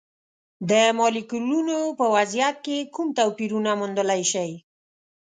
[0.69, 4.51] د مالیکولونو په وضعیت کې کوم توپیرونه موندلی شئ؟